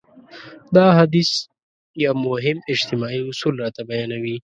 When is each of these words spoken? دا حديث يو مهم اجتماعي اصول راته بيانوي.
دا 0.75 0.85
حديث 0.97 1.31
يو 2.03 2.13
مهم 2.27 2.57
اجتماعي 2.73 3.19
اصول 3.31 3.53
راته 3.63 3.81
بيانوي. 3.89 4.37